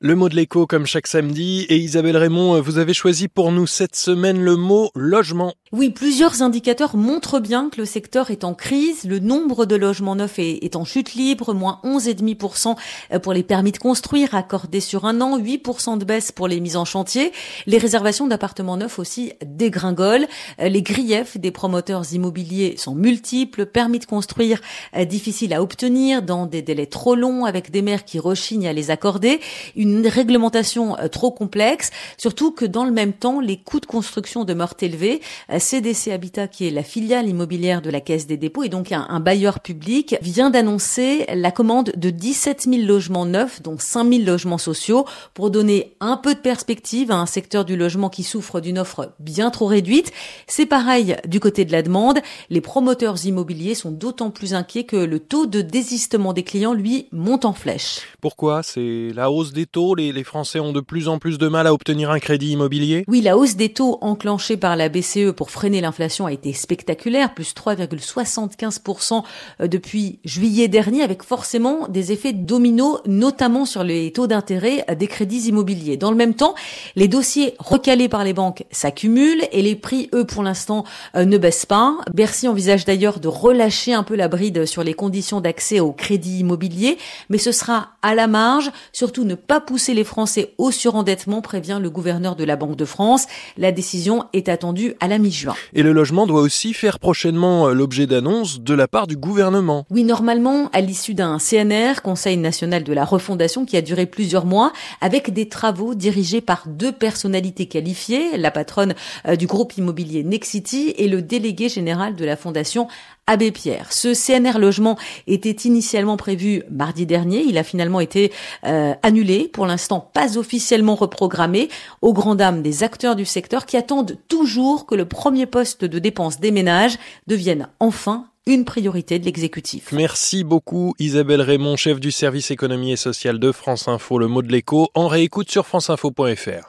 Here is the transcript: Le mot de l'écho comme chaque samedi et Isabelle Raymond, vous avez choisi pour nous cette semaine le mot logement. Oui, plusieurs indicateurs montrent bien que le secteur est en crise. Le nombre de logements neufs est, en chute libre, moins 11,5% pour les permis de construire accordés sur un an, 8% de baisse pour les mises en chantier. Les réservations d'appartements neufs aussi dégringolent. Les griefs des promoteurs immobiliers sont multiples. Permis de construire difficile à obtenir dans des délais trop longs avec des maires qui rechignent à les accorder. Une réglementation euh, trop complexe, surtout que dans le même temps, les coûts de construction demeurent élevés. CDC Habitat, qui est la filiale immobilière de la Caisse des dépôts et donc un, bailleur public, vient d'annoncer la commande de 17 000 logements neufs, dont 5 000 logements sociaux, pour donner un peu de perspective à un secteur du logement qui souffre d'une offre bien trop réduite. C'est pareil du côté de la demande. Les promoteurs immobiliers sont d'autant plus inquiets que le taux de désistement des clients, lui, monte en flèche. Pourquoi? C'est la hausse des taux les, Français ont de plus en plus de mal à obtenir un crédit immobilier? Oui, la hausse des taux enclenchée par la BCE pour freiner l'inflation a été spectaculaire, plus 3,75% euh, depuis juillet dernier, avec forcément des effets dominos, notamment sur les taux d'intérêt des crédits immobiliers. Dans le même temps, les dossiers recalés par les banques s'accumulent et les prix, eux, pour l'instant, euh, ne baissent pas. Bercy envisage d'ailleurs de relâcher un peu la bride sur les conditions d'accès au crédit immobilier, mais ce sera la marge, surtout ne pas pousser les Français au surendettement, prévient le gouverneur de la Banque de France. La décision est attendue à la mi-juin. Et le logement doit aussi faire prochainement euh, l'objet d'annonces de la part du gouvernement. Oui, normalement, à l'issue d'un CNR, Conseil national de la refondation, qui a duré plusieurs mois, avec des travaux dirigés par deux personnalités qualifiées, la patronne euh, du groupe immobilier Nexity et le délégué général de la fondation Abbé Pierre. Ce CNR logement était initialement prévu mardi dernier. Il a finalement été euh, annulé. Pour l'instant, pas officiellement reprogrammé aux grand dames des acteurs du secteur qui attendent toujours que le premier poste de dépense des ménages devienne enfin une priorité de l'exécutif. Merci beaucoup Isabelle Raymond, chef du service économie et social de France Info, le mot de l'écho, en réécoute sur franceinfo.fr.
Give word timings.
Le 0.00 0.14
mot 0.16 0.28
de 0.28 0.34
l'écho 0.34 0.66
comme 0.66 0.84
chaque 0.84 1.06
samedi 1.06 1.66
et 1.68 1.76
Isabelle 1.76 2.16
Raymond, 2.16 2.60
vous 2.60 2.78
avez 2.78 2.92
choisi 2.92 3.28
pour 3.28 3.52
nous 3.52 3.66
cette 3.66 3.94
semaine 3.94 4.42
le 4.42 4.56
mot 4.56 4.90
logement. 4.94 5.54
Oui, 5.72 5.90
plusieurs 5.90 6.42
indicateurs 6.42 6.96
montrent 6.96 7.38
bien 7.38 7.70
que 7.70 7.80
le 7.80 7.84
secteur 7.84 8.32
est 8.32 8.42
en 8.42 8.54
crise. 8.54 9.04
Le 9.04 9.20
nombre 9.20 9.66
de 9.66 9.76
logements 9.76 10.16
neufs 10.16 10.40
est, 10.40 10.74
en 10.74 10.84
chute 10.84 11.14
libre, 11.14 11.54
moins 11.54 11.78
11,5% 11.84 13.20
pour 13.20 13.32
les 13.32 13.44
permis 13.44 13.70
de 13.70 13.78
construire 13.78 14.34
accordés 14.34 14.80
sur 14.80 15.04
un 15.04 15.20
an, 15.20 15.38
8% 15.38 15.96
de 15.96 16.04
baisse 16.04 16.32
pour 16.32 16.48
les 16.48 16.58
mises 16.58 16.76
en 16.76 16.84
chantier. 16.84 17.30
Les 17.66 17.78
réservations 17.78 18.26
d'appartements 18.26 18.76
neufs 18.76 18.98
aussi 18.98 19.32
dégringolent. 19.46 20.26
Les 20.58 20.82
griefs 20.82 21.38
des 21.38 21.52
promoteurs 21.52 22.12
immobiliers 22.12 22.74
sont 22.76 22.96
multiples. 22.96 23.64
Permis 23.64 24.00
de 24.00 24.06
construire 24.06 24.60
difficile 25.06 25.54
à 25.54 25.62
obtenir 25.62 26.22
dans 26.22 26.46
des 26.46 26.62
délais 26.62 26.86
trop 26.86 27.14
longs 27.14 27.44
avec 27.44 27.70
des 27.70 27.82
maires 27.82 28.04
qui 28.04 28.18
rechignent 28.18 28.66
à 28.66 28.72
les 28.72 28.90
accorder. 28.90 29.38
Une 29.76 30.04
réglementation 30.08 30.98
euh, 30.98 31.06
trop 31.06 31.30
complexe, 31.30 31.92
surtout 32.18 32.50
que 32.50 32.64
dans 32.64 32.84
le 32.84 32.90
même 32.90 33.12
temps, 33.12 33.38
les 33.38 33.56
coûts 33.56 33.78
de 33.78 33.86
construction 33.86 34.42
demeurent 34.42 34.74
élevés. 34.80 35.20
CDC 35.60 36.10
Habitat, 36.10 36.48
qui 36.48 36.66
est 36.66 36.70
la 36.70 36.82
filiale 36.82 37.28
immobilière 37.28 37.82
de 37.82 37.90
la 37.90 38.00
Caisse 38.00 38.26
des 38.26 38.36
dépôts 38.36 38.62
et 38.62 38.68
donc 38.68 38.92
un, 38.92 39.20
bailleur 39.20 39.60
public, 39.60 40.16
vient 40.22 40.50
d'annoncer 40.50 41.26
la 41.32 41.50
commande 41.50 41.92
de 41.96 42.10
17 42.10 42.66
000 42.68 42.82
logements 42.82 43.26
neufs, 43.26 43.62
dont 43.62 43.76
5 43.78 44.08
000 44.08 44.24
logements 44.24 44.58
sociaux, 44.58 45.04
pour 45.34 45.50
donner 45.50 45.94
un 46.00 46.16
peu 46.16 46.34
de 46.34 46.40
perspective 46.40 47.10
à 47.10 47.16
un 47.16 47.26
secteur 47.26 47.64
du 47.64 47.76
logement 47.76 48.08
qui 48.08 48.22
souffre 48.22 48.60
d'une 48.60 48.78
offre 48.78 49.12
bien 49.20 49.50
trop 49.50 49.66
réduite. 49.66 50.12
C'est 50.46 50.66
pareil 50.66 51.16
du 51.26 51.40
côté 51.40 51.64
de 51.64 51.72
la 51.72 51.82
demande. 51.82 52.18
Les 52.48 52.60
promoteurs 52.60 53.24
immobiliers 53.24 53.74
sont 53.74 53.92
d'autant 53.92 54.30
plus 54.30 54.54
inquiets 54.54 54.84
que 54.84 54.96
le 54.96 55.20
taux 55.20 55.46
de 55.46 55.60
désistement 55.60 56.32
des 56.32 56.42
clients, 56.42 56.74
lui, 56.74 57.06
monte 57.12 57.44
en 57.44 57.52
flèche. 57.52 58.09
Pourquoi? 58.20 58.62
C'est 58.62 59.10
la 59.14 59.30
hausse 59.30 59.52
des 59.52 59.66
taux 59.66 59.94
les, 59.94 60.24
Français 60.24 60.60
ont 60.60 60.72
de 60.72 60.80
plus 60.80 61.08
en 61.08 61.18
plus 61.18 61.38
de 61.38 61.48
mal 61.48 61.66
à 61.66 61.72
obtenir 61.72 62.10
un 62.10 62.18
crédit 62.18 62.52
immobilier? 62.52 63.04
Oui, 63.08 63.20
la 63.22 63.36
hausse 63.36 63.56
des 63.56 63.70
taux 63.70 63.98
enclenchée 64.02 64.56
par 64.56 64.76
la 64.76 64.88
BCE 64.88 65.32
pour 65.34 65.50
freiner 65.50 65.80
l'inflation 65.80 66.26
a 66.26 66.32
été 66.32 66.52
spectaculaire, 66.52 67.34
plus 67.34 67.54
3,75% 67.54 69.22
euh, 69.60 69.66
depuis 69.66 70.18
juillet 70.24 70.68
dernier, 70.68 71.02
avec 71.02 71.22
forcément 71.22 71.88
des 71.88 72.12
effets 72.12 72.32
dominos, 72.32 73.00
notamment 73.06 73.64
sur 73.64 73.84
les 73.84 74.12
taux 74.12 74.26
d'intérêt 74.26 74.84
des 74.96 75.06
crédits 75.06 75.48
immobiliers. 75.48 75.96
Dans 75.96 76.10
le 76.10 76.16
même 76.16 76.34
temps, 76.34 76.54
les 76.96 77.08
dossiers 77.08 77.54
recalés 77.58 78.08
par 78.08 78.24
les 78.24 78.32
banques 78.32 78.64
s'accumulent 78.70 79.44
et 79.52 79.62
les 79.62 79.76
prix, 79.76 80.10
eux, 80.14 80.26
pour 80.26 80.42
l'instant, 80.42 80.84
euh, 81.16 81.24
ne 81.24 81.38
baissent 81.38 81.66
pas. 81.66 81.96
Bercy 82.12 82.48
envisage 82.48 82.84
d'ailleurs 82.84 83.20
de 83.20 83.28
relâcher 83.28 83.94
un 83.94 84.02
peu 84.02 84.16
la 84.16 84.28
bride 84.28 84.66
sur 84.66 84.84
les 84.84 84.94
conditions 84.94 85.40
d'accès 85.40 85.80
au 85.80 85.92
crédit 85.92 86.40
immobilier, 86.40 86.98
mais 87.28 87.38
ce 87.38 87.52
sera 87.52 87.90
la 88.14 88.26
marge, 88.26 88.70
surtout 88.92 89.24
ne 89.24 89.34
pas 89.34 89.60
pousser 89.60 89.94
les 89.94 90.04
Français 90.04 90.54
au 90.58 90.70
surendettement, 90.70 91.40
prévient 91.40 91.78
le 91.80 91.90
gouverneur 91.90 92.36
de 92.36 92.44
la 92.44 92.56
Banque 92.56 92.76
de 92.76 92.84
France. 92.84 93.26
La 93.56 93.72
décision 93.72 94.24
est 94.32 94.48
attendue 94.48 94.94
à 95.00 95.08
la 95.08 95.18
mi-juin. 95.18 95.54
Et 95.74 95.82
le 95.82 95.92
logement 95.92 96.26
doit 96.26 96.40
aussi 96.40 96.72
faire 96.72 96.98
prochainement 96.98 97.68
euh, 97.68 97.72
l'objet 97.72 98.06
d'annonces 98.06 98.60
de 98.60 98.74
la 98.74 98.88
part 98.88 99.06
du 99.06 99.16
gouvernement. 99.16 99.84
Oui, 99.90 100.04
normalement, 100.04 100.70
à 100.72 100.80
l'issue 100.80 101.14
d'un 101.14 101.38
CNR, 101.38 102.02
Conseil 102.02 102.36
national 102.36 102.84
de 102.84 102.92
la 102.92 103.04
refondation, 103.04 103.64
qui 103.64 103.76
a 103.76 103.82
duré 103.82 104.06
plusieurs 104.06 104.46
mois, 104.46 104.72
avec 105.00 105.32
des 105.32 105.48
travaux 105.48 105.94
dirigés 105.94 106.40
par 106.40 106.64
deux 106.66 106.92
personnalités 106.92 107.66
qualifiées, 107.66 108.36
la 108.36 108.50
patronne 108.50 108.94
euh, 109.26 109.36
du 109.36 109.46
groupe 109.46 109.76
immobilier 109.76 110.24
Nexity 110.24 110.94
et 110.96 111.08
le 111.08 111.22
délégué 111.22 111.68
général 111.68 112.16
de 112.16 112.24
la 112.24 112.36
fondation 112.36 112.88
Abbé 113.26 113.52
Pierre. 113.52 113.92
Ce 113.92 114.12
CNR 114.12 114.58
logement 114.58 114.98
était 115.28 115.50
initialement 115.50 116.16
prévu 116.16 116.64
mardi 116.68 117.06
dernier. 117.06 117.42
Il 117.42 117.58
a 117.58 117.62
finalement 117.62 117.99
été 118.00 118.32
euh, 118.64 118.94
annulé. 119.02 119.48
Pour 119.48 119.66
l'instant, 119.66 120.10
pas 120.12 120.38
officiellement 120.38 120.94
reprogrammé 120.94 121.68
aux 122.02 122.12
grand 122.12 122.34
dames 122.34 122.62
des 122.62 122.82
acteurs 122.82 123.16
du 123.16 123.24
secteur 123.24 123.66
qui 123.66 123.76
attendent 123.76 124.16
toujours 124.28 124.86
que 124.86 124.94
le 124.94 125.04
premier 125.04 125.46
poste 125.46 125.84
de 125.84 125.98
dépense 125.98 126.40
des 126.40 126.50
ménages 126.50 126.98
devienne 127.26 127.68
enfin 127.78 128.26
une 128.46 128.64
priorité 128.64 129.18
de 129.18 129.24
l'exécutif. 129.24 129.92
Merci 129.92 130.44
beaucoup 130.44 130.94
Isabelle 130.98 131.42
Raymond, 131.42 131.76
chef 131.76 132.00
du 132.00 132.10
service 132.10 132.50
économie 132.50 132.92
et 132.92 132.96
social 132.96 133.38
de 133.38 133.52
France 133.52 133.86
Info, 133.88 134.18
le 134.18 134.28
mot 134.28 134.42
de 134.42 134.50
l'écho, 134.50 134.88
en 134.94 135.08
réécoute 135.08 135.50
sur 135.50 135.66
franceinfo.fr. 135.66 136.68